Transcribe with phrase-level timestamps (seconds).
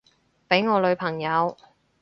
[0.49, 1.55] 畀我女朋友